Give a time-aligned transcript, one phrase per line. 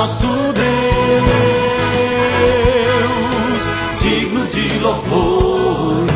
[0.00, 0.64] nosso Deus,
[4.00, 6.10] digno de louvores.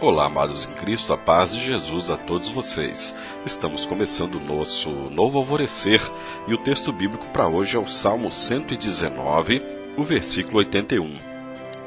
[0.00, 3.14] Olá, amados em Cristo, a paz de Jesus a todos vocês.
[3.46, 6.02] Estamos começando o nosso novo alvorecer
[6.48, 9.62] e o texto bíblico para hoje é o Salmo 119,
[9.96, 11.20] o versículo 81.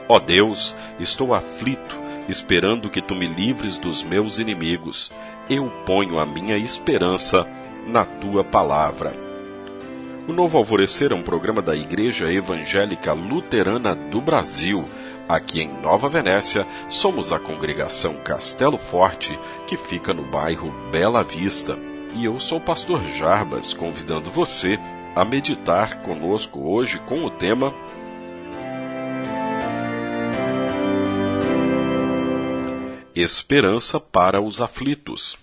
[0.07, 5.11] Ó Deus, estou aflito esperando que tu me livres dos meus inimigos.
[5.49, 7.47] Eu ponho a minha esperança
[7.87, 9.13] na tua palavra.
[10.27, 14.85] O Novo Alvorecer é um programa da Igreja Evangélica Luterana do Brasil.
[15.27, 21.77] Aqui em Nova Venécia, somos a congregação Castelo Forte, que fica no bairro Bela Vista.
[22.13, 24.77] E eu sou o pastor Jarbas, convidando você
[25.15, 27.73] a meditar conosco hoje com o tema
[33.13, 35.37] Esperança para os aflitos.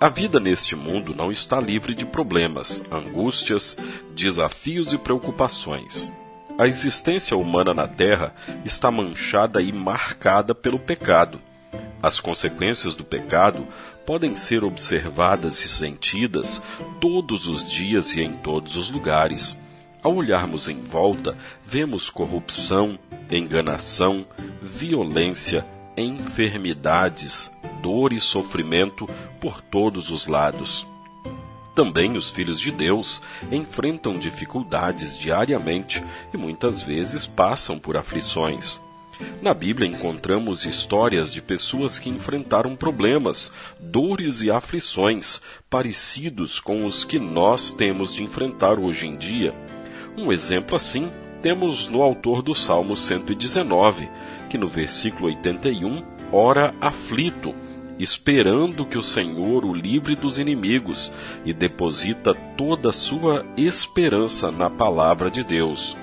[0.00, 3.76] A vida neste mundo não está livre de problemas, angústias,
[4.14, 6.10] desafios e preocupações.
[6.58, 8.34] A existência humana na Terra
[8.64, 11.38] está manchada e marcada pelo pecado.
[12.02, 13.68] As consequências do pecado
[14.06, 16.62] podem ser observadas e sentidas
[17.02, 19.58] todos os dias e em todos os lugares.
[20.02, 22.98] Ao olharmos em volta, vemos corrupção,
[23.30, 24.26] enganação,
[24.62, 29.08] violência, enfermidades, dor e sofrimento
[29.40, 30.86] por todos os lados.
[31.74, 38.80] Também os filhos de Deus enfrentam dificuldades diariamente e muitas vezes passam por aflições.
[39.40, 47.04] Na Bíblia encontramos histórias de pessoas que enfrentaram problemas, dores e aflições parecidos com os
[47.04, 49.54] que nós temos de enfrentar hoje em dia.
[50.16, 51.10] Um exemplo assim
[51.42, 54.08] temos no autor do Salmo 119,
[54.48, 57.52] que no versículo 81 ora aflito,
[57.98, 61.12] esperando que o Senhor o livre dos inimigos
[61.44, 65.96] e deposita toda a sua esperança na palavra de Deus.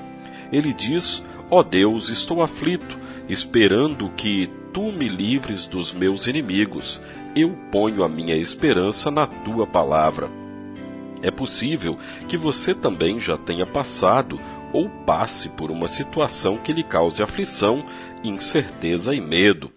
[0.52, 2.98] Ele diz: Ó oh Deus, estou aflito,
[3.30, 7.02] esperando que tu me livres dos meus inimigos.
[7.34, 10.30] Eu ponho a minha esperança na tua palavra.
[11.22, 11.98] É possível
[12.28, 14.40] que você também já tenha passado
[14.72, 17.84] ou passe por uma situação que lhe cause aflição,
[18.24, 19.72] incerteza e medo.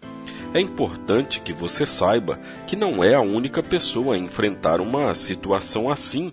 [0.54, 5.90] É importante que você saiba que não é a única pessoa a enfrentar uma situação
[5.90, 6.32] assim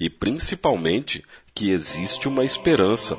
[0.00, 1.22] e, principalmente,
[1.54, 3.16] que existe uma esperança.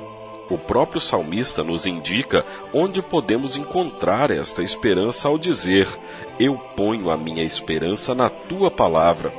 [0.50, 5.86] O próprio salmista nos indica onde podemos encontrar esta esperança ao dizer:
[6.40, 9.32] Eu ponho a minha esperança na tua palavra.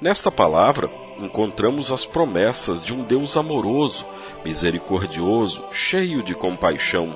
[0.00, 4.04] Nesta palavra, encontramos as promessas de um Deus amoroso,
[4.44, 7.14] misericordioso, cheio de compaixão.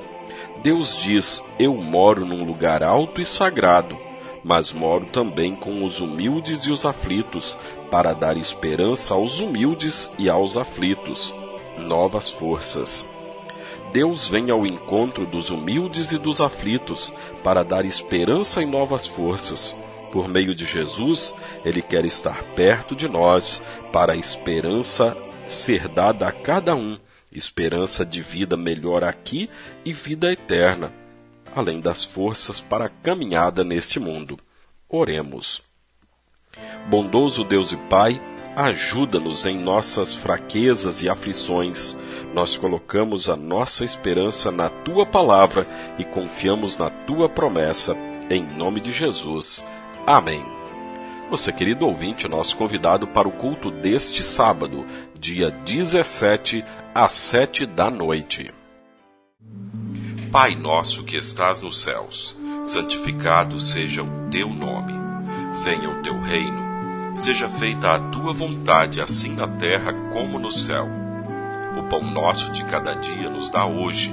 [0.62, 3.97] Deus diz: Eu moro num lugar alto e sagrado,
[4.43, 7.56] mas moro também com os humildes e os aflitos,
[7.91, 11.34] para dar esperança aos humildes e aos aflitos.
[11.78, 13.06] Novas forças.
[13.93, 17.12] Deus vem ao encontro dos humildes e dos aflitos
[17.43, 19.77] para dar esperança e novas forças.
[20.12, 21.34] Por meio de Jesus,
[21.65, 23.62] Ele quer estar perto de nós
[23.93, 25.16] para a esperança
[25.47, 26.98] ser dada a cada um
[27.32, 29.48] esperança de vida melhor aqui
[29.84, 30.93] e vida eterna,
[31.54, 34.38] além das forças para a caminhada neste mundo.
[34.88, 35.62] Oremos.
[36.88, 38.21] Bondoso Deus e Pai,
[38.56, 41.97] ajuda-nos em nossas fraquezas e aflições.
[42.34, 45.66] Nós colocamos a nossa esperança na tua palavra
[45.98, 47.97] e confiamos na tua promessa.
[48.28, 49.65] Em nome de Jesus.
[50.06, 50.44] Amém.
[51.31, 54.84] Você, querido ouvinte, nosso convidado para o culto deste sábado,
[55.19, 58.53] dia 17 às 7 da noite.
[60.33, 64.93] Pai nosso que estás nos céus, santificado seja o teu nome.
[65.62, 66.71] Venha o teu reino.
[67.16, 70.89] Seja feita a tua vontade, assim na terra como no céu.
[71.78, 74.13] O pão nosso de cada dia nos dá hoje